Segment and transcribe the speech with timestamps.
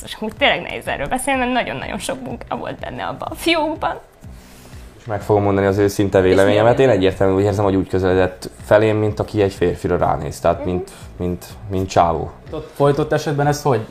[0.00, 3.98] basszus, úgy tényleg nehéz erről beszélni, mert nagyon-nagyon sok munka volt benne abban a fiókban.
[4.98, 6.78] És meg fogom mondani az őszinte véleményemet.
[6.78, 10.40] Én egyértelműen úgy érzem, hogy úgy közeledett felém, mint aki egy férfira ránéz.
[10.40, 12.30] Tehát, mint, mint, mint csávó.
[12.50, 13.86] Ott folytott esetben ez hogy?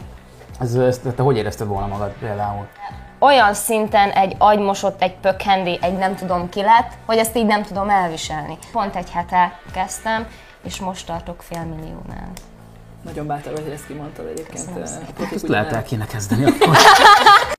[0.60, 2.68] Ez, ezt, te hogy érezted volna magad például?
[3.20, 7.64] Olyan szinten egy agymosott, egy pökhendi, egy nem tudom ki lett, hogy ezt így nem
[7.64, 8.58] tudom elviselni.
[8.72, 10.28] Pont egy hete kezdtem,
[10.64, 12.32] és most tartok fél milliónál.
[13.08, 14.68] Nagyon bátor vagy, hogy ezt kimondtad egyébként.
[14.78, 15.00] Eh.
[15.14, 16.78] Profi Ezt lehet el kéne kezdeni akkor.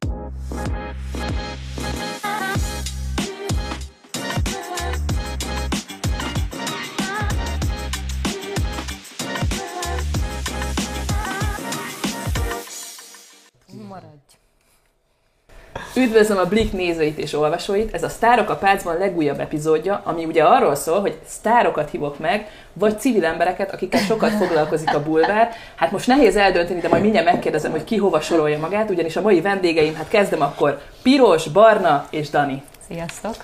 [15.97, 20.43] Üdvözlöm a Blik nézőit és olvasóit, ez a Sztárok a Pácban legújabb epizódja, ami ugye
[20.43, 25.51] arról szól, hogy sztárokat hívok meg, vagy civil embereket, akikkel sokat foglalkozik a bulvár.
[25.77, 29.21] Hát most nehéz eldönteni, de majd mindjárt megkérdezem, hogy ki hova sorolja magát, ugyanis a
[29.21, 32.63] mai vendégeim, hát kezdem akkor Piros, Barna és Dani.
[32.89, 33.35] Sziasztok!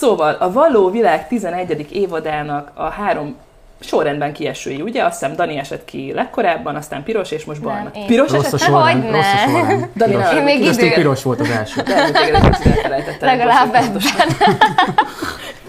[0.00, 1.86] Szóval a Való Világ 11.
[1.92, 3.36] évadának a három
[3.80, 5.04] sorrendben kiesői, ugye?
[5.04, 7.90] Azt hiszem Dani esett ki legkorábban, aztán Piros és most Barna.
[7.94, 8.06] Nem.
[8.06, 8.60] Piros Rossz esett?
[8.60, 9.16] sorrend, Hogyne.
[9.16, 9.88] rossz a sorrend.
[9.96, 10.32] Dani, Piros.
[10.32, 11.80] Én még időre- piros volt az első.
[11.82, 13.16] De téged.
[13.20, 14.26] Legalább Pontosan.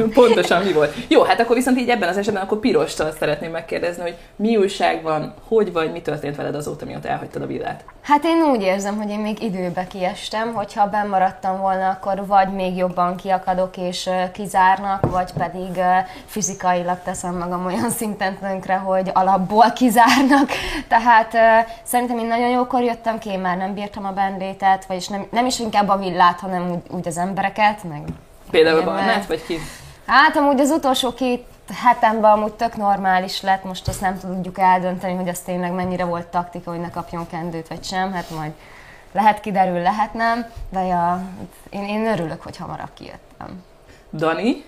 [0.14, 0.94] Pontosan mi volt.
[1.08, 5.02] Jó, hát akkor viszont így ebben az esetben akkor Pirostól szeretném megkérdezni, hogy mi újság
[5.02, 7.84] van, hogy vagy, mi történt veled azóta, mióta elhagytad a villát.
[8.02, 12.54] Hát én úgy érzem, hogy én még időbe kiestem, hogyha benn maradtam volna, akkor vagy
[12.54, 15.84] még jobban kiakadok és kizárnak, vagy pedig
[16.26, 20.50] fizikailag teszem magam olyan szinten tönkre, hogy alapból kizárnak.
[20.88, 21.32] Tehát
[21.84, 25.46] szerintem én nagyon jókor jöttem ki, én már nem bírtam a bendétet, vagyis nem, nem
[25.46, 28.02] is inkább a villát, hanem úgy, úgy az embereket, meg
[28.52, 29.60] Például Barnát, vagy ki?
[30.06, 35.16] Hát amúgy az utolsó két hetemben amúgy tök normális lett, most azt nem tudjuk eldönteni,
[35.16, 38.52] hogy az tényleg mennyire volt taktika, hogy ne kapjon kendőt vagy sem, hát majd
[39.12, 41.22] lehet kiderül, lehet nem, de ja,
[41.70, 43.64] én, én örülök, hogy hamarabb kijöttem.
[44.14, 44.64] Dani,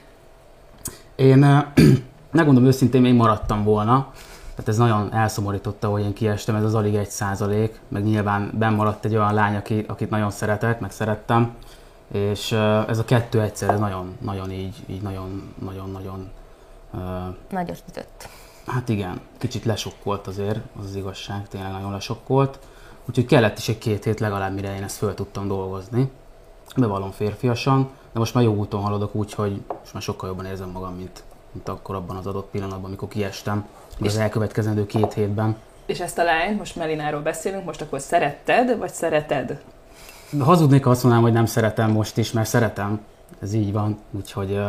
[1.16, 1.66] Én
[2.32, 4.12] megmondom őszintén, még maradtam volna.
[4.50, 8.74] Tehát ez nagyon elszomorította, hogy én kiestem, ez az alig egy százalék, meg nyilván benn
[8.74, 11.56] maradt egy olyan lány, aki, akit nagyon szeretek, meg szerettem,
[12.14, 12.52] és
[12.88, 16.32] ez a kettő egyszer, ez nagyon, nagyon így, így nagyon, nagyon, nagyon,
[17.50, 18.30] Nagyot ütött.
[18.66, 22.60] hát igen, kicsit lesokkolt azért, az az igazság, tényleg nagyon lesokkolt.
[23.06, 26.12] Úgyhogy kellett is egy két hét legalább, mire én ezt föl tudtam dolgozni.
[26.76, 30.70] Bevallom férfiasan, de most már jó úton haladok úgy, hogy most már sokkal jobban érzem
[30.70, 33.68] magam, mint, mint akkor abban az adott pillanatban, amikor kiestem.
[34.02, 35.56] Az elkövetkezendő két hétben.
[35.86, 39.62] és ezt a lányt, most Melináról beszélünk, most akkor szeretted, vagy szereted?
[40.40, 43.00] Hazudnék, ha azt mondanám, hogy nem szeretem most is, mert szeretem.
[43.42, 44.60] Ez így van, úgyhogy,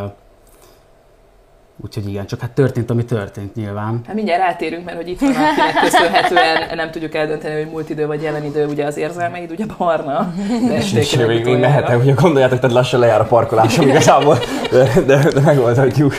[1.84, 4.00] úgyhogy igen, csak hát történt, ami történt nyilván.
[4.06, 8.06] Hát mindjárt rátérünk, mert hogy itt van, akinek köszönhetően nem tudjuk eldönteni, hogy múlt idő
[8.06, 10.34] vagy jelen idő, ugye az érzelmeid, ugye barna.
[10.68, 14.38] De És még, mehetek, hogy gondoljátok, tehát lassan lejár a parkolásom igazából,
[14.70, 16.12] de, de, de megoldhatjuk.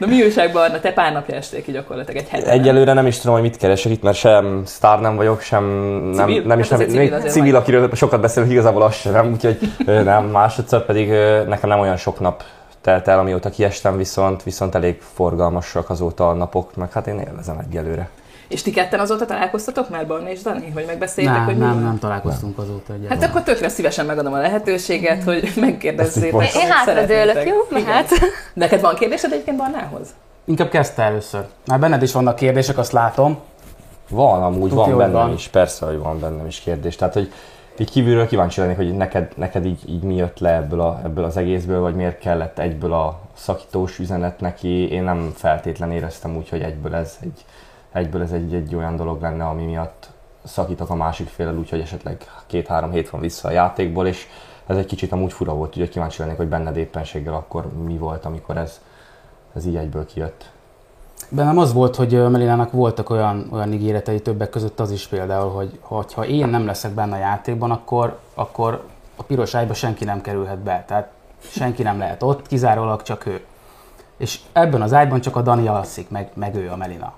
[0.00, 2.50] Na mi újság Barna, te pár napja estél ki gyakorlatilag egy hete.
[2.50, 5.64] Egyelőre nem is tudom, hogy mit keresek itt, mert sem sztár nem vagyok, sem
[6.14, 6.42] nem, Civil?
[6.42, 7.60] nem is Hát nem, civil még civil, vagy.
[7.60, 11.08] akiről sokat beszélünk, igazából az sem, úgyhogy nem, másodszor pedig
[11.48, 12.42] nekem nem olyan sok nap
[12.80, 17.58] telt el, amióta kiestem, viszont, viszont elég forgalmasak azóta a napok, meg hát én élvezem
[17.68, 18.08] egyelőre.
[18.50, 20.70] És ti ketten azóta találkoztatok már, Barna és Dani?
[20.74, 21.82] Vagy megbeszéljétek, Nem, hogy mi nem, van?
[21.82, 23.28] nem találkoztunk azóta Hát egyáltalán.
[23.28, 26.54] akkor tökre szívesen megadom a lehetőséget, hogy megkérdezzétek.
[26.54, 27.56] Én hátradőlök, jó?
[27.70, 28.08] Mehet?
[28.54, 30.08] Neked van kérdésed egyébként Barnához?
[30.44, 31.44] Inkább kezdte először.
[31.66, 33.38] Már benned is vannak kérdések, azt látom.
[34.08, 35.32] Van, amúgy Tudja, van hogy bennem van.
[35.32, 36.96] is, persze, hogy van bennem is kérdés.
[36.96, 37.32] Tehát, hogy
[37.78, 41.24] így kívülről kíváncsi lennék, hogy neked, neked így, így mi jött le ebből, a, ebből
[41.24, 44.90] az egészből, vagy miért kellett egyből a szakítós üzenet neki.
[44.90, 47.44] Én nem feltétlen éreztem úgy, hogy egyből ez egy,
[47.92, 50.10] egyből ez egy, egy olyan dolog lenne, ami miatt
[50.44, 54.26] szakítok a másik félel, úgyhogy esetleg két-három hét van vissza a játékból, és
[54.66, 58.24] ez egy kicsit amúgy fura volt, úgyhogy kíváncsi lennék, hogy benned éppenséggel akkor mi volt,
[58.24, 58.80] amikor ez,
[59.54, 60.50] ez így egyből kijött.
[61.28, 65.78] Bennem az volt, hogy Melinának voltak olyan, olyan ígéretei többek között az is például, hogy
[65.80, 68.84] hogy ha én nem leszek benne a játékban, akkor, akkor
[69.16, 70.84] a piros ágyba senki nem kerülhet be.
[70.86, 71.10] Tehát
[71.40, 73.44] senki nem lehet ott, kizárólag csak ő.
[74.16, 77.12] És ebben az ágyban csak a Dani alszik, meg, meg ő a Melina.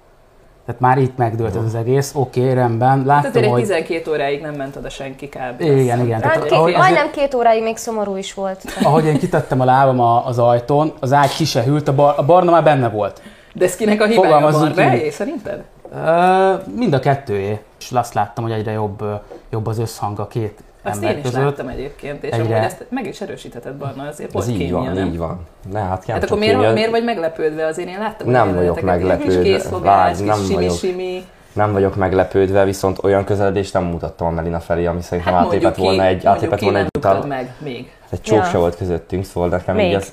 [0.66, 3.60] Tehát már itt megdőlt ez az egész, oké, okay, rendben, Hát láttam, azért egy hogy...
[3.60, 5.60] 12 óráig nem ment oda senki kb.
[5.60, 6.20] Igen, igen.
[6.20, 8.60] Tehát, Hát, ahogy, két, majdnem két óráig még szomorú is volt.
[8.82, 12.14] ahogy én kitettem a lábam a- az ajtón, az ágy ki se hűlt, a, bar,
[12.16, 13.22] a barna már benne volt.
[13.54, 15.12] De ez kinek a hibája Barnáé, így.
[15.12, 15.62] szerinted?
[15.94, 17.60] Ö, mind a kettőjé.
[17.80, 19.04] És azt láttam, hogy egyre jobb,
[19.50, 21.42] jobb az összhang a két Azt én is között.
[21.42, 24.74] láttam egyébként, és Egyre- amúgy ezt meg is erősítheted Barna, azért Ez volt így kémia,
[24.78, 25.06] van, nem?
[25.06, 25.40] így van.
[25.72, 26.72] Ne, hát, Hát akkor miért, kémia.
[26.72, 27.66] miért vagy meglepődve?
[27.66, 29.42] Azért én láttam Nem vagyok meglepődve.
[29.42, 30.72] Kis készfogás, Várj, nem kis vagyok.
[30.76, 31.24] simi-simi.
[31.52, 35.58] Nem vagyok meglepődve, viszont olyan közeledést nem mutattam a Melina felé, ami szerintem Hát ki,
[35.76, 37.24] volna egy, ki volna egy utal.
[37.26, 37.90] meg még.
[38.10, 38.44] Egy csók Ja.
[38.44, 39.86] se volt közöttünk, szóval nekem Még.
[39.88, 40.12] így ez...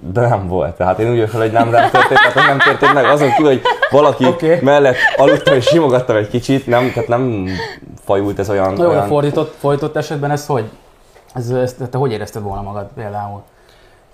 [0.00, 0.76] De nem volt.
[0.76, 3.04] Tehát én úgy vagyok, fel, hogy nem, nem történt, tehát nem történt meg.
[3.04, 4.58] Azon kívül, hogy valaki okay.
[4.60, 7.46] mellett aludtam és simogattam egy kicsit, nem, tehát nem
[8.04, 8.76] fajult ez olyan...
[8.76, 10.70] Jó, olyan fordított, fordított esetben ez hogy?
[11.34, 13.42] Ez, ez, te hogy érezted volna magad például?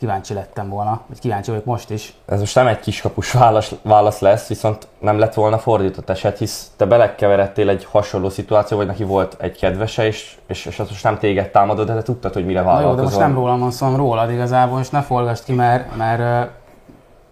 [0.04, 2.14] Kíváncsi lettem volna, vagy kíváncsi vagyok most is.
[2.26, 6.70] ez most nem egy kiskapus válasz, válasz lesz, viszont nem lett volna fordított eset, hisz
[6.76, 11.02] te belekeveredtél egy hasonló szituáció, vagy neki volt egy kedvese, és, és, és az most
[11.04, 13.04] nem téged támadod, de te tudtad, hogy mire Na jó, de vállalkozol.
[13.04, 16.50] most nem rólam van szó, rólad igazából, és ne forgasd ki, mert, mert ö,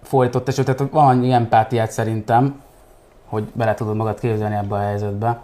[0.03, 2.63] fordított eset, tehát van annyi empátiát szerintem,
[3.27, 5.41] hogy bele tudod magad képzelni ebbe a helyzetbe.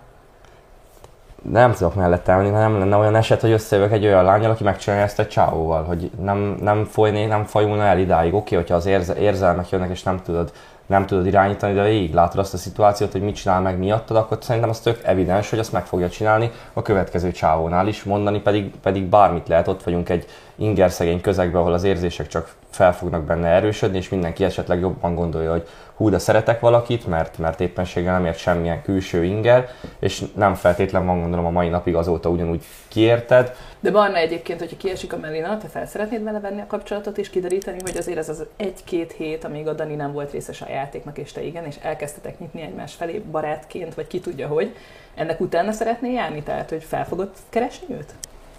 [1.51, 5.05] Nem tudok mellett állni, nem lenne olyan eset, hogy összejövök egy olyan lányal, aki megcsinálja
[5.05, 8.35] ezt egy csávóval, hogy nem, nem folyné, nem fajulna el idáig.
[8.35, 10.53] Oké, hogyha az érze, érzelmek jönnek, és nem tudod,
[10.87, 14.39] nem tudod irányítani, de végig látod azt a szituációt, hogy mit csinál meg miattad, akkor
[14.41, 18.71] szerintem az tök evidens, hogy azt meg fogja csinálni a következő csávónál is, mondani pedig,
[18.83, 23.23] pedig bármit lehet, ott vagyunk egy inger szegény közegben, ahol az érzések csak fel fognak
[23.23, 25.67] benne erősödni, és mindenki esetleg jobban gondolja, hogy
[25.99, 29.69] hú, de szeretek valakit, mert, mert éppenséggel nem ért semmilyen külső inger,
[29.99, 33.55] és nem feltétlen van gondolom a mai napig azóta ugyanúgy kiérted.
[33.81, 37.31] De Barna egyébként, hogyha kiesik a Melina, te fel szeretnéd vele venni a kapcsolatot és
[37.31, 41.19] kideríteni, hogy azért ez az egy-két hét, amíg a Dani nem volt részes a játéknak,
[41.19, 44.75] és te igen, és elkezdtetek nyitni egymás felé barátként, vagy ki tudja hogy,
[45.15, 46.43] ennek utána szeretné járni?
[46.43, 48.15] Tehát, hogy fel fogod keresni őt?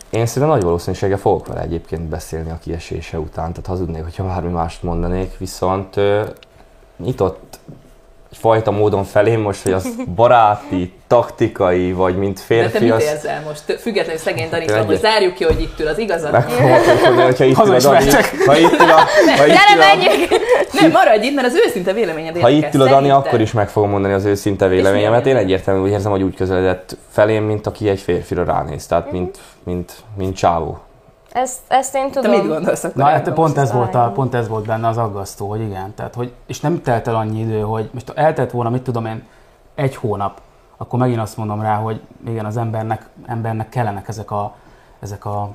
[0.09, 4.51] Én szerintem nagy valószínűséggel fogok vele egyébként beszélni a kiesése után, tehát hazudnék, hogyha bármi
[4.51, 5.95] mást mondanék, viszont
[7.03, 7.59] nyitott
[8.31, 13.01] egyfajta módon felém most, hogy az baráti, taktikai, vagy mint De te férfi, mit az
[13.01, 13.79] érzel most?
[13.81, 14.85] Függetlenül szegény Dani, Tényleg?
[14.85, 16.31] hogy zárjuk ki, hogy itt ül az igazad.
[16.31, 18.09] meg fogom hogyha itt ül a Dani,
[18.45, 19.05] ha itt ül a,
[19.35, 19.77] ha itt ül a!
[20.81, 22.69] Nem, maradj itt, mert az őszinte véleményed ha érdekel.
[22.69, 25.25] itt ül a Dani, akkor is meg fogom mondani az őszinte véleményemet.
[25.25, 29.37] Én egyértelműen úgy érzem, hogy úgy közeledett felém, mint aki egy férfira ránéz, tehát mint,
[29.63, 30.79] mint, mint csávó.
[31.31, 32.37] Ezt, ezt én Te tudom.
[32.37, 32.95] mit gondolsz akkor?
[32.95, 36.15] Na, hát pont ez, volt a, pont ez volt benne az aggasztó, hogy igen, tehát,
[36.15, 39.23] hogy, és nem telt el annyi idő, hogy most eltelt volna, mit tudom én,
[39.75, 40.41] egy hónap,
[40.77, 44.55] akkor megint azt mondom rá, hogy igen, az embernek, embernek kellenek ezek, a,
[44.99, 45.49] ezek, a,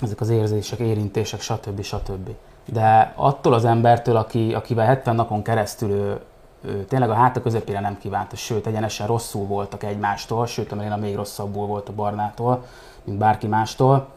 [0.00, 1.82] ezek az érzések, érintések, stb.
[1.82, 2.30] stb.
[2.64, 6.20] De attól az embertől, aki, akivel 70 napon keresztül ő,
[6.64, 10.96] ő tényleg a háta közepére nem kívánta, sőt, egyenesen rosszul voltak egymástól, sőt, a Melina
[10.96, 12.64] még rosszabbul volt a Barnától,
[13.04, 14.08] mint bárki mástól,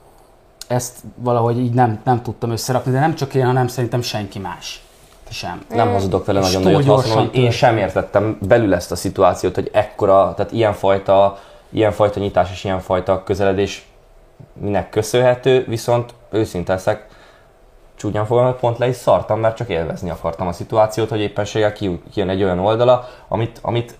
[0.69, 4.83] ezt valahogy így nem, nem tudtam összerakni, de nem csak én, hanem szerintem senki más.
[5.31, 5.65] Sem.
[5.69, 8.95] Nem hazudok vele nagyon nagyot, azt gyorsan mondom, hogy én sem értettem belül ezt a
[8.95, 11.37] szituációt, hogy ekkora, tehát ilyenfajta,
[11.69, 13.87] ilyenfajta nyitás és ilyenfajta közeledés
[14.53, 17.07] minek köszönhető, viszont őszinte leszek,
[17.95, 21.73] csúnyán fogom, hogy pont le is szartam, mert csak élvezni akartam a szituációt, hogy éppenséggel
[21.73, 23.97] ki- kijön egy olyan oldala, amit, amit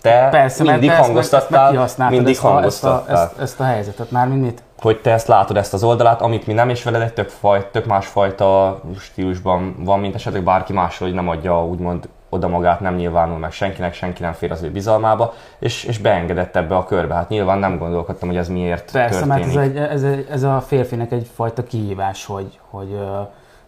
[0.00, 1.72] te Persze, mert mindig ezt hangoztattál,
[2.08, 3.22] mindig ezt a, ezt, a, hangoztattál.
[3.24, 4.62] ezt, ezt a helyzetet, már mint mit?
[4.80, 7.70] Hogy te ezt látod, ezt az oldalát, amit mi nem, és veled egy tök, faj,
[7.70, 12.94] tök másfajta stílusban van, mint esetleg bárki másról, hogy nem adja úgymond oda magát, nem
[12.94, 17.14] nyilvánul meg senkinek, senki nem fér az ő bizalmába, és, és beengedett ebbe a körbe.
[17.14, 19.54] Hát nyilván nem gondolkodtam, hogy ez miért Persze, történik.
[19.54, 22.98] mert ez, egy, ez, egy, ez a férfinek egyfajta kihívás, hogy, hogy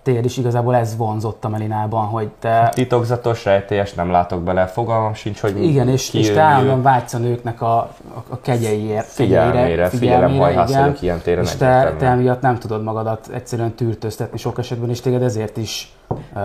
[0.02, 2.70] téged is igazából ez vonzott a Melinában, hogy te...
[2.74, 7.19] Titokzatos, rejtélyes, nem látok bele, fogalmam sincs, hogy Igen, és, és te állandóan vágysz a
[7.19, 12.41] nőknek a, a, a kegyeiért, Figyelmére, figyelemhajhász igen, vagyok ilyen téren és te, te emiatt
[12.41, 15.93] nem tudod magadat egyszerűen tűrtöztetni sok esetben, és téged ezért is
[16.34, 16.41] uh,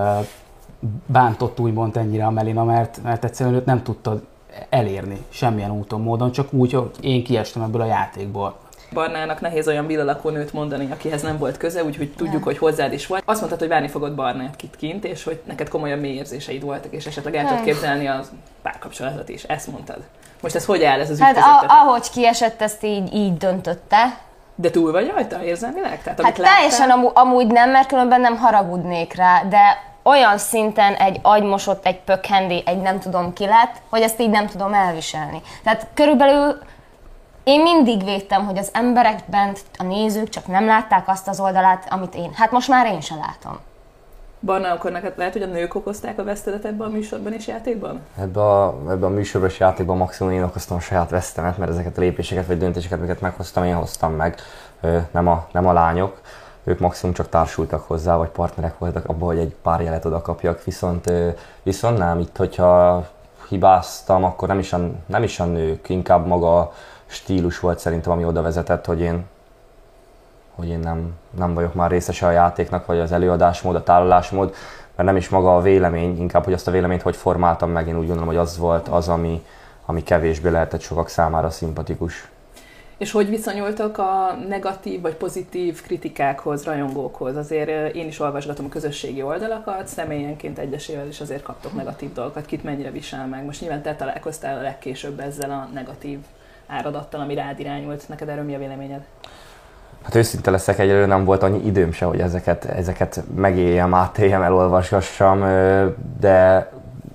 [1.06, 4.22] bántott úgymond ennyire a Melina, mert, mert egyszerűen őt nem tudtad
[4.70, 8.56] elérni semmilyen úton, módon, csak úgy, hogy én kiestem ebből a játékból.
[8.94, 13.08] Barnának nehéz olyan villalakó nőt mondani, akihez nem volt köze, úgyhogy tudjuk, hogy hozzád is
[13.08, 13.22] vagy.
[13.26, 16.94] Azt mondtad, hogy várni fogod Barnát kit kint, és hogy neked komolyabb mély érzéseid voltak,
[16.94, 18.20] és esetleg el tudod képzelni a
[18.62, 19.44] párkapcsolatot is.
[19.44, 19.98] Ezt mondtad.
[20.42, 24.18] Most ez hogy áll ez az Hát a, ahogy kiesett, ezt így, így döntötte.
[24.56, 26.04] De túl vagy rajta érzelmileg?
[26.04, 26.98] Tehát, Hát teljesen láttál?
[26.98, 32.64] amú, amúgy nem, mert különben nem haragudnék rá, de olyan szinten egy agymosott, egy pökhendi,
[32.66, 35.42] egy nem tudom ki lett, hogy ezt így nem tudom elviselni.
[35.64, 36.60] Tehát körülbelül
[37.46, 41.86] én mindig védtem, hogy az emberek bent, a nézők csak nem látták azt az oldalát,
[41.90, 42.32] amit én.
[42.34, 43.60] Hát most már én sem látom.
[44.40, 48.00] Barna, akkor neked lehet, hogy a nők okozták a vesztedet ebben a műsorban és játékban?
[48.20, 52.02] Ebbe a, ebbe a műsoros játékban maximum én okoztam a saját vesztemet, mert ezeket a
[52.02, 54.36] lépéseket vagy döntéseket, amiket meghoztam, én hoztam meg,
[54.82, 56.22] Ö, nem a, nem a lányok.
[56.64, 60.64] Ők maximum csak társultak hozzá, vagy partnerek voltak abban, hogy egy pár jelet oda kapjak,
[60.64, 61.12] viszont,
[61.64, 63.06] viszont nem, itt hogyha
[63.50, 66.74] hibáztam, akkor nem is, a, nem is a nők, inkább maga
[67.16, 69.26] stílus volt szerintem, ami oda vezetett, hogy én,
[70.56, 74.54] hogy én nem, nem vagyok már részese a játéknak, vagy az előadásmód, a tálalásmód,
[74.96, 77.98] mert nem is maga a vélemény, inkább, hogy azt a véleményt hogy formáltam meg, én
[77.98, 79.46] úgy gondolom, hogy az volt az, ami,
[79.86, 82.30] ami kevésbé lehetett sokak számára szimpatikus.
[82.98, 87.36] És hogy viszonyultok a negatív vagy pozitív kritikákhoz, rajongókhoz?
[87.36, 92.64] Azért én is olvasgatom a közösségi oldalakat, személyenként egyesével is azért kaptok negatív dolgokat, kit
[92.64, 93.46] mennyire visel meg.
[93.46, 96.20] Most nyilván te találkoztál a legkésőbb ezzel a negatív
[96.68, 98.10] áradattal, ami rád irányult.
[98.10, 99.02] Neked erről mi a véleményed?
[100.04, 105.40] Hát őszinte leszek, egyelőre nem volt annyi időm se, hogy ezeket, ezeket megéljem, átéljem, elolvasgassam,
[106.20, 106.70] de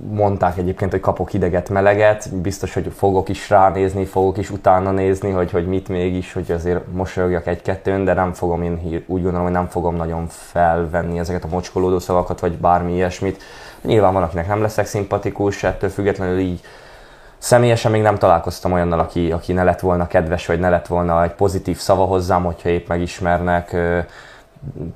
[0.09, 5.31] mondták egyébként, hogy kapok hideget, meleget, biztos, hogy fogok is ránézni, fogok is utána nézni,
[5.31, 9.53] hogy, hogy mit mégis, hogy azért mosolyogjak egy-kettőn, de nem fogom én úgy gondolom, hogy
[9.53, 13.43] nem fogom nagyon felvenni ezeket a mocskolódó szavakat, vagy bármi ilyesmit.
[13.83, 16.61] Nyilván van, akinek nem leszek szimpatikus, ettől függetlenül így
[17.41, 21.23] Személyesen még nem találkoztam olyannal, aki, aki ne lett volna kedves, vagy ne lett volna
[21.23, 23.77] egy pozitív szava hozzám, hogyha épp megismernek,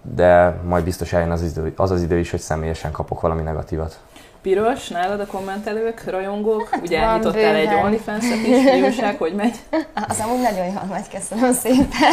[0.02, 3.98] de majd biztos eljön az idő, az az idő is, hogy személyesen kapok valami negatívat.
[4.44, 9.56] Piros, nálad a kommentelők, rajongók, hát ugye elnyitottál egy OnlyFans-et is, fiúság, hogy megy?
[10.08, 12.12] Az amúgy nagyon jól megy, köszönöm szépen.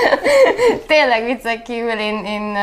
[0.86, 2.56] Tényleg viccek kívül én, én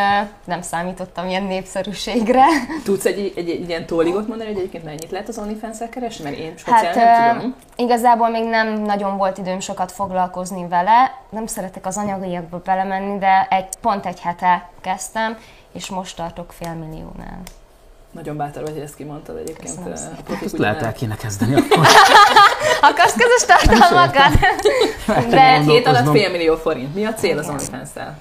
[0.45, 2.45] nem számítottam ilyen népszerűségre.
[2.83, 6.23] Tudsz egy, egy, egy, egy ilyen tóligot mondani, hogy egyébként mennyit lehet az OnlyFans-el keresni?
[6.23, 7.55] Mert én hát, nem tudom.
[7.75, 11.15] Igazából még nem nagyon volt időm sokat foglalkozni vele.
[11.29, 15.37] Nem szeretek az anyagiakba belemenni, de egy, pont egy hete kezdtem,
[15.73, 17.41] és most tartok fél milliónál.
[18.11, 19.75] Nagyon bátor vagy, hogy ezt kimondtad egyébként.
[19.83, 21.87] Köszönöm a profik, ezt lehet el kéne kezdeni akkor.
[22.81, 24.39] Akarsz közös tartalmakat?
[25.29, 26.95] De hét alatt fél millió forint.
[26.95, 28.17] Mi a cél az OnlyFans-tel?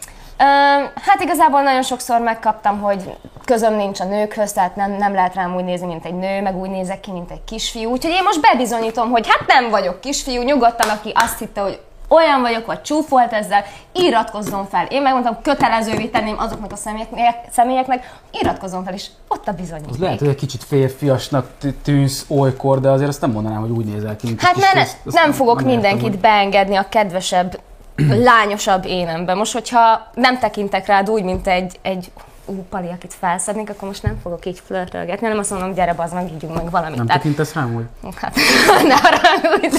[0.95, 5.55] Hát igazából nagyon sokszor megkaptam, hogy közöm nincs a nőkhöz, tehát nem, nem lehet rám
[5.55, 7.91] úgy nézni, mint egy nő, meg úgy nézek ki, mint egy kisfiú.
[7.91, 11.81] Úgyhogy én most bebizonyítom, hogy hát nem vagyok kisfiú, nyugodtan, aki azt hitte, hogy
[12.11, 14.87] olyan vagyok, vagy csúfolt ezzel, iratkozzon fel.
[14.87, 19.91] Én megmondtam, kötelezővé tenném azoknak a személyeknek, személyeknek iratkozzon fel, és ott a bizonyíték.
[19.91, 21.51] Az lehet, hogy egy kicsit férfiasnak
[21.83, 24.75] tűnsz olykor, de azért azt nem mondanám, hogy úgy nézel ki, Hát mert
[25.05, 26.19] ne, nem fogok mindenkit hogy...
[26.19, 27.61] beengedni a kedvesebb,
[28.33, 29.35] lányosabb énembe.
[29.35, 32.11] Most, hogyha nem tekintek rád úgy, mint egy, egy
[32.51, 36.15] ú, Pali, akit felszednék, akkor most nem fogok így flörtölgetni, hanem azt mondom, gyere, bazd
[36.15, 36.97] meg, ígyunk meg valamit.
[36.97, 37.23] Nem Tehát...
[37.23, 37.85] tekintesz rám, hogy?
[38.17, 38.35] Hát,
[38.91, 39.77] ne haragudj,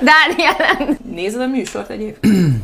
[0.00, 0.96] Dániel.
[1.04, 2.62] Nézed a műsort egyébként?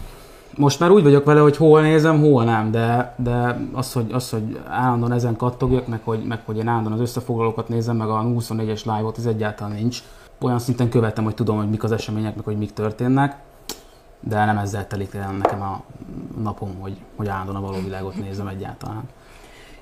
[0.61, 4.31] most már úgy vagyok vele, hogy hol nézem, hol nem, de, de az, hogy, az,
[4.31, 8.23] hogy állandóan ezen kattogjak, meg hogy, meg hogy én állandóan az összefoglalókat nézem, meg a
[8.23, 10.02] 24-es live-ot, ez egyáltalán nincs.
[10.40, 13.37] Olyan szinten követem, hogy tudom, hogy mik az események, meg hogy mik történnek,
[14.21, 15.83] de nem ezzel telik nekem a
[16.43, 19.02] napom, hogy, hogy állandóan a való világot nézem egyáltalán.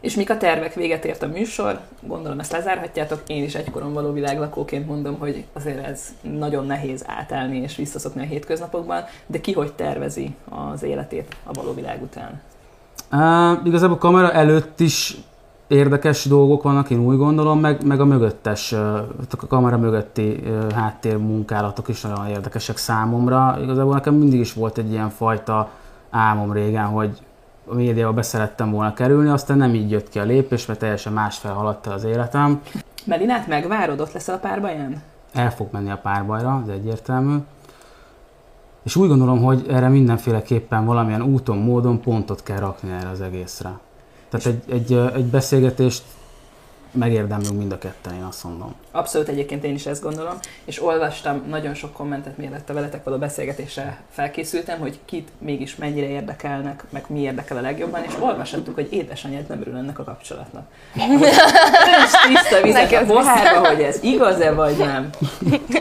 [0.00, 0.74] És mik a tervek?
[0.74, 3.22] Véget ért a műsor, gondolom ezt lezárhatjátok.
[3.26, 8.26] Én is egykoron való világlakóként mondom, hogy azért ez nagyon nehéz átállni és visszaszokni a
[8.26, 12.40] hétköznapokban, de ki hogy tervezi az életét a való világ után?
[13.12, 15.16] Uh, igazából a kamera előtt is
[15.68, 20.42] érdekes dolgok vannak, én úgy gondolom, meg, meg a mögöttes, a kamera mögötti
[20.74, 23.58] háttér munkálatok is nagyon érdekesek számomra.
[23.62, 25.70] Igazából nekem mindig is volt egy ilyen fajta
[26.10, 27.18] álmom régen, hogy
[27.70, 31.52] a médiába beszerettem volna kerülni, aztán nem így jött ki a lépés, mert teljesen másfel
[31.52, 32.60] haladt el az életem.
[33.04, 35.02] Melinát megvárod, ott leszel a párbaján?
[35.32, 37.36] El fog menni a párbajra, ez egyértelmű.
[38.82, 43.78] És úgy gondolom, hogy erre mindenféleképpen valamilyen úton, módon pontot kell rakni erre az egészre.
[44.28, 46.02] Tehát egy, egy, egy beszélgetést
[46.90, 48.74] megérdemlünk mind a ketten, én azt mondom.
[48.90, 53.16] Abszolút egyébként én is ezt gondolom, és olvastam nagyon sok kommentet, mielőtt a veletek való
[53.16, 58.92] beszélgetésre felkészültem, hogy kit mégis mennyire érdekelnek, meg mi érdekel a legjobban, és olvashattuk, hogy
[58.92, 60.66] édesanyád nem örül ennek a kapcsolatnak.
[62.28, 65.10] tiszta vizet a pohárba, hogy ez igaz-e vagy nem.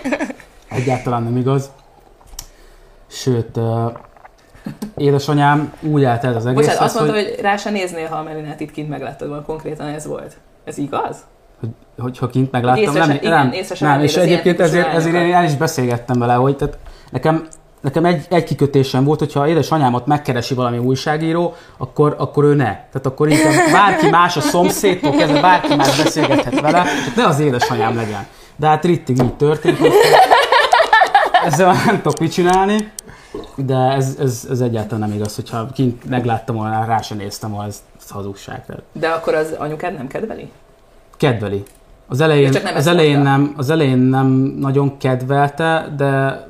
[0.69, 1.71] Egyáltalán nem igaz.
[3.07, 3.59] Sőt,
[4.97, 6.65] édesanyám úgy állt el az egész.
[6.65, 7.25] Bocsánat, azt mondta, hogy...
[7.25, 10.37] hogy rá se néznél, ha a Melinát itt kint megláttad volna, konkrétan ez volt.
[10.67, 11.17] Ez igaz?
[11.59, 15.43] Hogy, hogyha kint megláttam, észesen, nem, igen, nem, nem, és egyébként ezért, ezért én el
[15.43, 16.77] is beszélgettem vele, hogy tehát
[17.11, 17.47] nekem,
[17.81, 22.65] nekem egy, egy kikötésem volt, hogyha édesanyámat megkeresi valami újságíró, akkor, akkor ő ne.
[22.65, 27.39] Tehát akkor inkább bárki más a szomszédtól kezdve, bárki más beszélgethet vele, tehát ne az
[27.39, 28.25] édesanyám legyen.
[28.55, 29.77] De hát Rittig így történt,
[31.45, 32.91] ezzel nem tudok mit csinálni,
[33.55, 37.69] de ez, ez, ez egyáltalán nem igaz, hogyha kint megláttam volna, rá sem néztem volna,
[38.07, 38.63] ez, hazugság.
[38.91, 40.51] De akkor az anyukád nem kedveli?
[41.17, 41.63] Kedveli.
[42.07, 44.27] Az elején, az, elején nem, az elején nem
[44.59, 46.45] nagyon kedvelte, de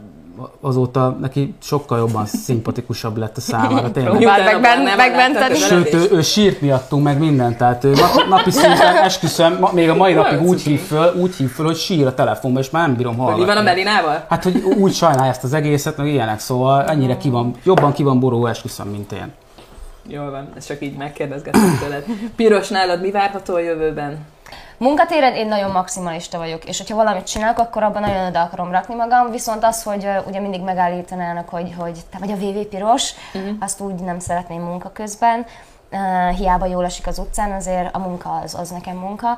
[0.62, 3.92] azóta neki sokkal jobban szimpatikusabb lett a számára.
[3.92, 4.12] Tényleg.
[4.14, 5.56] A megben- megmenteni.
[5.56, 9.90] Sőt, ő, ő sírt miattunk, meg mindent, tehát ő nap- napi szinten esküszöm, ma- még
[9.90, 12.88] a mai napig úgy hív föl, úgy hív föl, hogy sír a telefonba, és már
[12.88, 13.46] nem bírom Hogy hallgatni.
[13.46, 14.26] mi van a Melinával?
[14.30, 18.04] Hát, hogy úgy sajnálja ezt az egészet, meg ilyenek, szóval ennyire ki van, jobban ki
[18.04, 19.32] van boró esküszöm, mint én.
[20.08, 22.06] Jól van, ezt csak így megkérdezgettem tőled.
[22.36, 24.26] Piros, nálad mi várható a jövőben?
[24.78, 28.96] Munkatéren én nagyon maximalista vagyok, és hogyha valamit csinálok, akkor abban nagyon oda akarom rakni
[28.96, 33.14] magam, viszont az, hogy ö, ugye mindig megállítanának, hogy, hogy te vagy a VV piros,
[33.34, 33.56] uh-huh.
[33.60, 35.46] azt úgy nem szeretném munka közben.
[35.92, 39.38] Uh, hiába jól esik az utcán, azért a munka az, az nekem munka.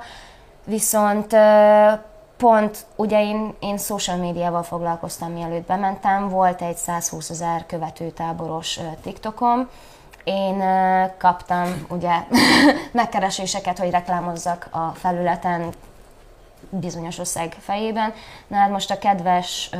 [0.65, 1.99] Viszont uh,
[2.37, 8.83] pont ugye én, én social médiával foglalkoztam, mielőtt bementem, volt egy 120 ezer követőtáboros uh,
[9.03, 9.69] TikTokom,
[10.29, 10.63] én
[11.17, 12.15] kaptam ugye
[12.91, 15.69] megkereséseket, hogy reklámozzak a felületen
[16.69, 18.13] bizonyos összeg fejében.
[18.47, 19.77] Na hát most a kedves ö,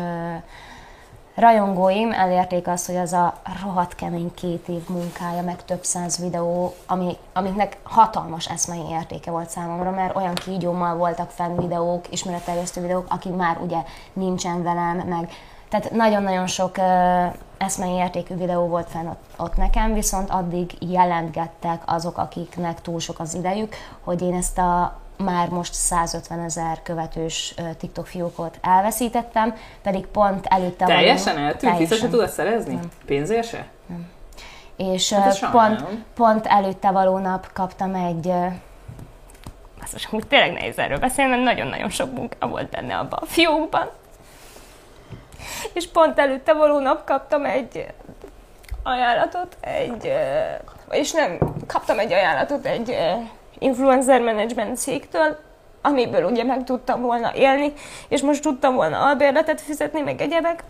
[1.35, 6.75] rajongóim elérték azt, hogy az a rohadt kemény két év munkája, meg több száz videó,
[6.87, 13.05] ami, amiknek hatalmas eszmei értéke volt számomra, mert olyan kígyómmal voltak fenn videók, ismeretterjesztő videók,
[13.09, 13.77] aki már ugye
[14.13, 15.29] nincsen velem, meg
[15.69, 17.25] tehát nagyon-nagyon sok ö,
[17.59, 23.19] eszmei értékű videó volt fenn ott, ott nekem, viszont addig jelentgettek azok, akiknek túl sok
[23.19, 30.05] az idejük, hogy én ezt a már most 150 ezer követős TikTok fiókot elveszítettem, pedig
[30.05, 31.77] pont előtte Teljesen valami- eltűnt?
[31.77, 32.09] Vissza se teljesen.
[32.09, 32.79] tudod szerezni?
[33.05, 33.67] Pénzért se?
[34.75, 35.83] És Hát pont,
[36.15, 38.31] pont előtte való nap kaptam egy...
[39.81, 43.89] Azt most tényleg nehéz erről beszélni, mert nagyon-nagyon sok munka volt benne abban a fiókban.
[45.74, 47.86] És pont előtte való nap kaptam egy
[48.84, 50.13] ajánlatot, egy...
[50.91, 52.98] És nem, kaptam egy ajánlatot egy
[53.60, 55.38] influencer management cégtől,
[55.81, 57.74] amiből ugye meg tudtam volna élni,
[58.08, 60.63] és most tudtam volna albérletet fizetni, meg egyebek.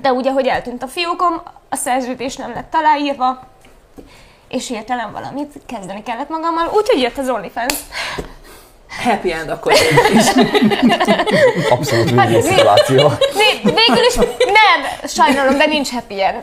[0.00, 3.46] De ugye, hogy eltűnt a fiókom, a szerződés nem lett aláírva,
[4.48, 7.74] és hirtelen valamit kezdeni kellett magammal, úgyhogy jött az OnlyFans.
[9.02, 9.80] Happy end akkor is.
[11.70, 13.12] Abszolút win szituáció.
[13.34, 16.38] Né- végül is nem, sajnálom, de nincs happy end.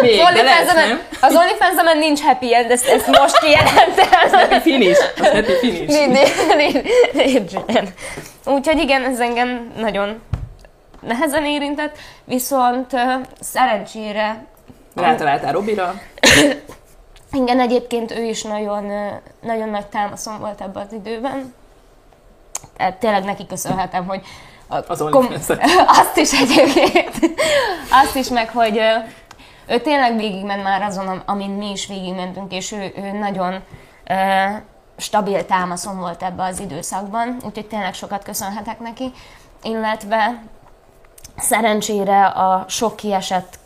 [0.00, 1.00] Még, Az de lesz, OnlyFans-en- nem?
[1.20, 4.08] az OnlyFans-en nincs happy end, ezt, ezt most kijelentem.
[4.30, 5.00] Happy finish.
[5.20, 5.98] Az happy finish.
[8.44, 10.20] Úgyhogy igen, ez engem nagyon
[11.00, 12.90] nehezen érintett, viszont
[13.40, 14.44] szerencsére
[14.96, 15.94] Rátaláltál Robira.
[17.32, 18.92] Igen, egyébként ő is nagyon,
[19.40, 21.54] nagyon nagy támaszom volt ebben az időben.
[22.76, 24.22] Tehát tényleg neki köszönhetem, hogy
[24.68, 25.60] a Az OnlyFans-et.
[26.00, 27.34] azt is egyébként,
[27.90, 28.80] azt is meg, hogy
[29.66, 33.62] ő tényleg végigment már azon, am- amin mi is végigmentünk, és ő, ő nagyon
[34.06, 34.44] ö,
[34.96, 39.12] stabil támaszom volt ebbe az időszakban, úgyhogy tényleg sokat köszönhetek neki,
[39.62, 40.42] illetve
[41.36, 43.58] szerencsére a sok kiesett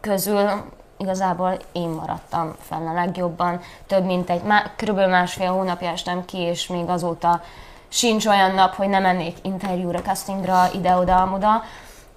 [0.00, 0.50] közül
[0.98, 3.60] igazából én maradtam fenn a legjobban.
[3.86, 7.42] Több mint egy, má, körülbelül másfél hónapja estem ki, és még azóta
[7.88, 11.62] sincs olyan nap, hogy nem mennék interjúra, castingra, ide-oda, amoda,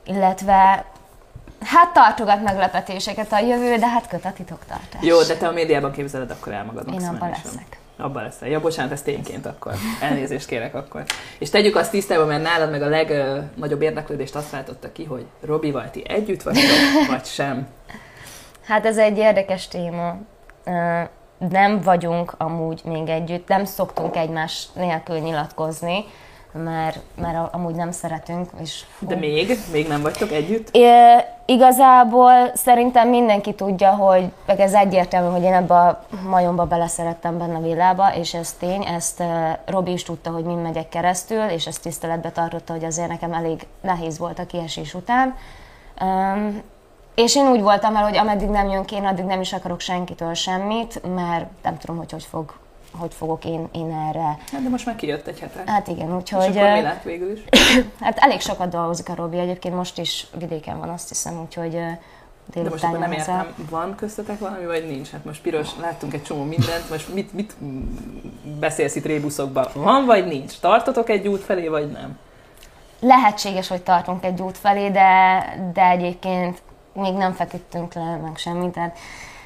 [0.05, 0.85] illetve
[1.65, 5.01] hát tartogat meglepetéseket a jövő, de hát köt a titoktartás.
[5.01, 7.79] Jó, de te a médiában képzeled akkor el magad Én abban leszek.
[7.97, 8.47] Abban leszel.
[8.47, 9.73] Ja, bocsánat, ez tényként akkor.
[10.01, 11.03] Elnézést kérek akkor.
[11.39, 15.89] És tegyük azt tisztába, mert nálad meg a legnagyobb érdeklődést azt váltotta ki, hogy Robival
[15.89, 17.67] ti együtt vagytok, vagy sem.
[18.65, 20.15] Hát ez egy érdekes téma.
[21.49, 26.05] Nem vagyunk amúgy még együtt, nem szoktunk egymás nélkül nyilatkozni,
[26.51, 28.49] mert, mert amúgy nem szeretünk.
[28.61, 30.69] És De még, még nem vagytok együtt?
[30.71, 37.37] É, igazából szerintem mindenki tudja, hogy meg ez egyértelmű, hogy én ebbe a majomba beleszerettem
[37.37, 39.23] benne a villába, és ez tény, ezt
[39.65, 43.67] Robi is tudta, hogy mind megyek keresztül, és ezt tiszteletbe tartotta, hogy azért nekem elég
[43.81, 45.35] nehéz volt a kiesés után.
[46.01, 46.61] Um,
[47.21, 49.79] és én úgy voltam el, hogy ameddig nem jön ki, én addig nem is akarok
[49.79, 52.53] senkitől semmit, mert nem tudom, hogy hogy, fog,
[52.99, 54.37] hogy fogok én, én erre.
[54.51, 55.71] Hát de most már kijött egy hete.
[55.71, 56.57] Hát igen, És úgyhogy...
[56.57, 57.39] akkor mi lett végül is?
[57.99, 61.71] Hát elég sokat dolgozik a Robi, egyébként most is vidéken van, azt hiszem, úgyhogy
[62.53, 65.09] De most akkor nem értem, van köztetek valami, vagy nincs?
[65.09, 67.55] Hát most piros, láttunk egy csomó mindent, most mit, mit
[68.59, 69.67] beszélsz itt rébuszokban?
[69.73, 70.59] Van, vagy nincs?
[70.59, 72.17] Tartotok egy út felé, vagy nem?
[72.99, 76.61] Lehetséges, hogy tartunk egy út felé, de, de egyébként
[76.93, 78.97] még nem feküdtünk le, meg semmit, tehát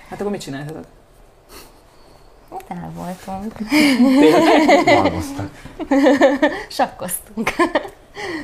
[0.10, 0.86] Hát akkor mit csináltatok?
[2.68, 3.54] el voltunk,
[4.86, 5.50] Malmoztak.
[6.70, 7.50] sakkoztunk.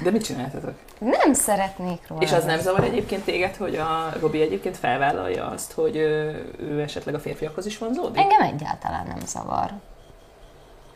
[0.03, 0.73] De mit csináltatok?
[0.99, 2.21] Nem szeretnék róla.
[2.21, 6.81] És az nem zavar egyébként téged, hogy a Robi egyébként felvállalja azt, hogy ö, ő
[6.81, 8.21] esetleg a férfiakhoz is vonzódik?
[8.21, 9.71] Engem egyáltalán nem zavar.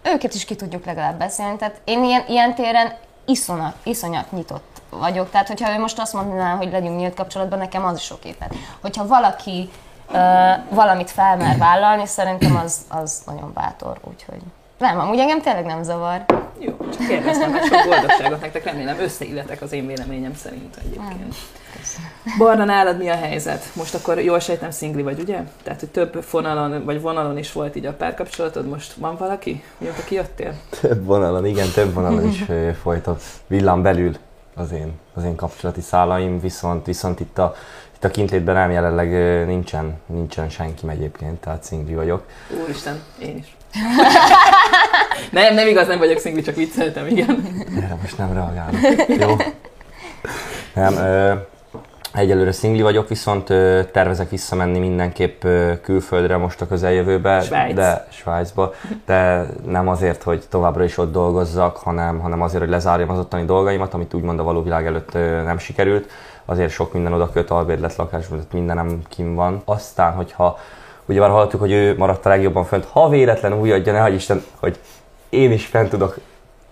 [0.03, 2.93] Őket is ki tudjuk legalább beszélni, tehát én ilyen, ilyen téren
[3.25, 5.29] iszonyat, iszonyat nyitott vagyok.
[5.29, 8.31] Tehát, hogyha ő most azt mondaná, hogy legyünk nyílt kapcsolatban, nekem az is oké.
[8.31, 9.69] Tehát, hogyha valaki
[10.11, 14.41] ö, valamit felmer vállalni, szerintem az, az nagyon bátor, úgyhogy...
[14.77, 16.25] Nem, amúgy engem tényleg nem zavar.
[16.59, 21.35] Jó, csak kérdeztem, mert sok boldogságot nektek remélem összeilletek az én véleményem szerint egyébként.
[22.37, 23.63] Barna, nálad mi a helyzet?
[23.73, 25.39] Most akkor jól sejtem szingli vagy, ugye?
[25.63, 30.03] Tehát, hogy több fonalon, vagy vonalon is volt így a párkapcsolatod, most van valaki, mióta
[30.03, 30.53] kijöttél?
[30.81, 32.43] Több vonalon, igen, több vonalon is
[32.83, 34.15] folyt a villám belül
[34.55, 37.55] az én, az én kapcsolati szálaim, viszont, viszont itt a,
[37.95, 39.09] itt a kintlétben nem jelenleg
[39.45, 42.23] nincsen, nincsen senki egyébként, tehát szingli vagyok.
[42.63, 43.55] Úristen, én is.
[45.31, 47.47] nem, nem igaz, nem vagyok szingli, csak vicceltem, igen.
[47.75, 48.79] Erre most nem reagálok.
[49.19, 49.35] Jó.
[50.73, 51.33] Nem, ö,
[52.15, 57.41] egyelőre szingli vagyok, viszont ö, tervezek visszamenni mindenképp ö, külföldre most a közeljövőbe.
[57.41, 57.75] Svájc.
[57.75, 58.73] De Svájcba.
[59.05, 63.45] De nem azért, hogy továbbra is ott dolgozzak, hanem, hanem azért, hogy lezárjam az ottani
[63.45, 66.09] dolgaimat, amit úgymond a való világ előtt ö, nem sikerült.
[66.45, 69.61] Azért sok minden oda köt, albérlet, lakás, mindenem kim van.
[69.65, 70.57] Aztán, hogyha
[71.05, 74.15] ugye már hallottuk, hogy ő maradt a legjobban fönt, ha véletlenül úgy adja, ne hagyj
[74.15, 74.79] Isten, hogy
[75.29, 76.17] én is fent tudok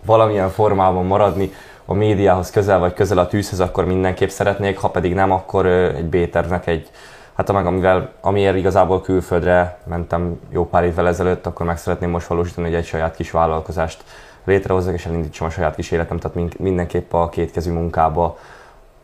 [0.06, 1.52] valamilyen formában maradni
[1.86, 6.06] a médiához közel vagy közel a tűzhez, akkor mindenképp szeretnék, ha pedig nem, akkor egy
[6.06, 6.90] B-tervnek egy,
[7.34, 12.28] hát meg amivel, amiért igazából külföldre mentem jó pár évvel ezelőtt, akkor meg szeretném most
[12.28, 14.04] valósítani, hogy egy saját kis vállalkozást
[14.44, 18.38] létrehozzak, és elindítsam a saját kis életem, tehát min- mindenképp a kétkezű munkába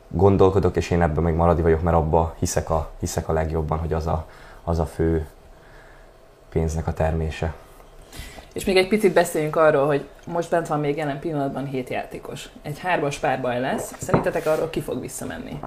[0.07, 3.93] gondolkodok, és én ebben még maradi vagyok, mert abba hiszek a, hiszek a legjobban, hogy
[3.93, 4.25] az a,
[4.63, 5.27] az a fő
[6.49, 7.53] pénznek a termése.
[8.59, 12.49] És még egy picit beszéljünk arról, hogy most bent van még jelen pillanatban hét játékos.
[12.61, 13.93] Egy hármas párbaj lesz.
[13.99, 15.59] Szerintetek arról ki fog visszamenni?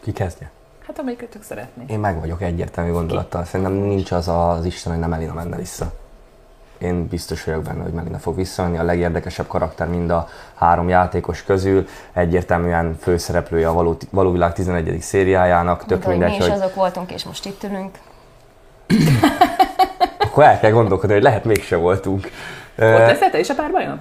[0.00, 0.50] Ki kezdje?
[0.86, 1.84] Hát amelyikötök szeretné.
[1.88, 3.44] Én meg vagyok egyértelmű gondolattal.
[3.44, 5.92] Szerintem nincs az az Isten, hogy nem Melina menne vissza.
[6.78, 8.78] Én biztos vagyok benne, hogy Melina fog visszamenni.
[8.78, 11.86] A legérdekesebb karakter mind a három játékos közül.
[12.12, 15.00] Egyértelműen főszereplője a való, való világ 11.
[15.00, 15.78] szériájának.
[15.78, 17.98] Tök Mint hogy mi mindegy, is hogy azok voltunk, és most itt ülünk.
[20.40, 22.24] akkor el kell gondolkodni, hogy lehet mégse voltunk.
[22.78, 24.00] Ott leszel te is a párbajon?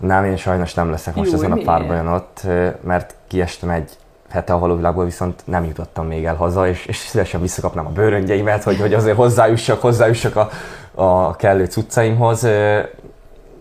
[0.00, 2.40] Nem, én sajnos nem leszek most Jó, ezen a párbajon ott,
[2.80, 3.90] mert kiestem egy
[4.30, 7.90] hete a való világból, viszont nem jutottam még el haza, és, és szívesen visszakapnám a
[7.90, 10.48] bőröngyeimet, hogy, hogy azért hozzájussak, hozzájussak a,
[10.94, 12.46] a kellő cuccaimhoz.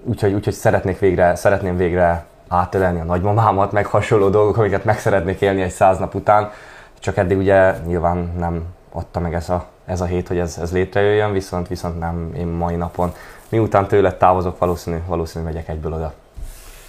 [0.04, 5.42] Úgyhogy, úgyhogy szeretnék végre, szeretném végre átölelni a nagymamámat, meg hasonló dolgok, amiket meg szeretnék
[5.42, 6.52] élni egy száz nap után.
[7.00, 10.72] Csak eddig ugye nyilván nem adta meg ez a, ez a hét, hogy ez, ez
[10.72, 13.14] létrejöjjön, viszont, viszont nem én mai napon.
[13.50, 16.14] Miután tőled távozok, valószínű, valószínű megyek egyből oda.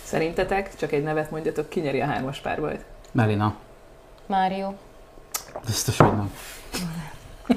[0.05, 2.85] Szerintetek, csak egy nevet mondjatok, ki nyeri a hármas párbajt?
[3.13, 3.55] Melina.
[4.27, 4.73] Mário.
[5.67, 6.33] Biztos, hogy nem.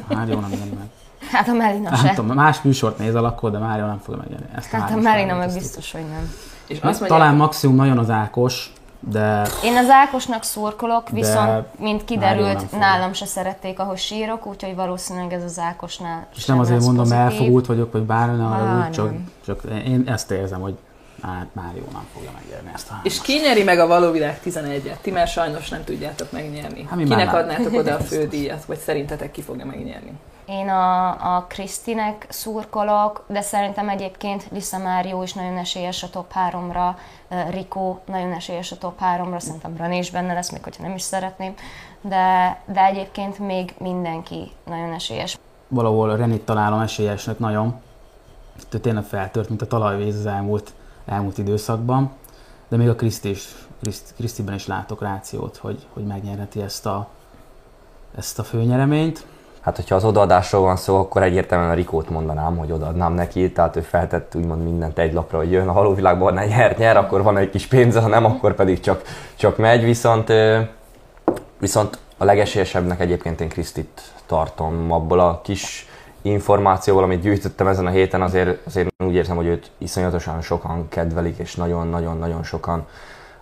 [0.08, 0.88] Mário nem jön meg.
[1.32, 2.14] Hát a Melina Nem se.
[2.14, 4.46] tudom, más műsort nézel akkor, de Mário nem fogja megnyerni.
[4.56, 6.22] Ezt Hát a Melina meg biztos, hogy nem.
[6.24, 6.84] És tudjuk.
[6.84, 8.74] azt mondják, Talán maximum nagyon az Ákos,
[9.10, 14.76] de Én az Ákosnak szurkolok, viszont, De mint kiderült, nálam se szerették, ahogy sírok, úgyhogy
[14.76, 17.24] valószínűleg ez az Ákosnál és sem nem azért mondom, pozitív.
[17.24, 19.32] elfogult vagyok, vagy bármi, nem, Á, arra úgy, csak, nem.
[19.46, 20.76] csak én ezt érzem, hogy
[21.22, 23.22] hát Mário nem fogja megnyerni ezt a és hármast.
[23.22, 24.96] ki nyeri meg a való világ 11-et?
[25.02, 26.86] Ti már sajnos nem tudjátok megnyerni.
[26.90, 30.12] Hát mi már Kinek adnátok oda a fődíjat, vagy szerintetek ki fogja megnyerni?
[30.46, 36.34] Én a, a Krisztinek szurkolok, de szerintem egyébként Lisa Mário is nagyon esélyes a top
[36.50, 36.96] 3-ra,
[37.50, 41.02] Rico nagyon esélyes a top 3-ra, szerintem Rani is benne lesz, még hogyha nem is
[41.02, 41.54] szeretném,
[42.02, 45.38] de, de egyébként még mindenki nagyon esélyes.
[45.68, 47.82] Valahol Renit találom esélyesnek nagyon.
[48.60, 50.74] Itt tényleg feltört, mint a talajvíz az elmúlt,
[51.06, 52.12] elmúlt időszakban.
[52.68, 57.08] De még a Kriszti is, Kriszt- Krisztiben is látok rációt, hogy, hogy megnyerheti ezt a,
[58.18, 59.26] ezt a főnyereményt.
[59.66, 63.76] Hát, hogyha az odaadásról van szó, akkor egyértelműen a Rikót mondanám, hogy odaadnám neki, tehát
[63.76, 67.38] ő feltett úgymond mindent egy lapra, hogy jön a valóvilágban, ne nyer, nyer, akkor van
[67.38, 69.02] egy kis pénze, ha nem, akkor pedig csak,
[69.36, 70.34] csak megy, viszont,
[71.60, 75.88] viszont a legesélyesebbnek egyébként én Krisztit tartom abból a kis
[76.22, 81.38] információval, amit gyűjtöttem ezen a héten, azért, azért úgy érzem, hogy őt iszonyatosan sokan kedvelik,
[81.38, 82.88] és nagyon-nagyon-nagyon sokan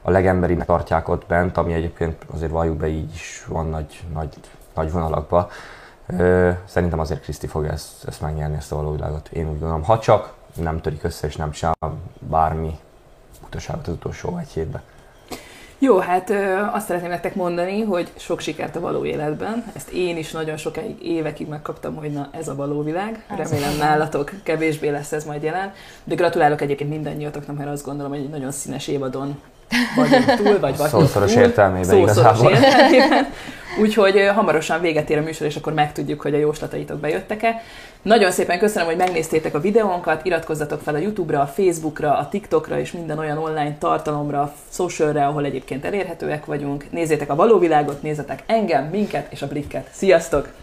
[0.01, 4.29] a legemberinek tartják ott bent, ami egyébként azért valljuk be így is van nagy, nagy,
[4.73, 5.49] nagy vonalakba.
[6.08, 9.30] Ö, Szerintem azért Kriszti fogja ezt, ezt megnyerni, ezt a valóvilágot.
[9.34, 11.76] Én úgy gondolom, ha csak nem törik össze és nem csinál
[12.20, 12.78] bármi
[13.46, 14.82] utaságot az utolsó egy hétben.
[15.80, 19.63] Jó, hát ö, azt szeretném nektek mondani, hogy sok sikert a való életben.
[19.74, 23.26] Ezt én is nagyon sokáig, évekig megkaptam, hogy na ez a való világ.
[23.38, 25.72] Remélem nálatok kevésbé lesz ez majd jelen.
[26.04, 29.42] De gratulálok egyébként mindannyiatoknak, mert azt gondolom, hogy egy nagyon színes évadon
[29.95, 31.41] vagyunk túl, vagy vagyunk Szószoros túl.
[31.41, 32.52] értelmében Szószoros igazából.
[32.52, 33.28] értelmében.
[33.82, 37.62] Úgyhogy hamarosan véget ér a műsor, és akkor megtudjuk, hogy a jóslataitok bejöttek-e.
[38.02, 42.80] Nagyon szépen köszönöm, hogy megnéztétek a videónkat, iratkozzatok fel a YouTube-ra, a Facebookra, a TikTokra
[42.80, 46.86] és minden olyan online tartalomra, a socialre, ahol egyébként elérhetőek vagyunk.
[46.91, 49.88] Nézzétek a való világot, nézzetek engem, minket és a Blikket.
[49.91, 50.62] Sziasztok!